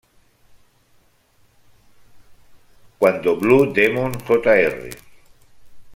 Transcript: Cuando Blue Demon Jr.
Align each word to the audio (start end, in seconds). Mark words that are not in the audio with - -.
Cuando 2.97 3.35
Blue 3.37 3.71
Demon 3.71 4.11
Jr. 4.19 4.89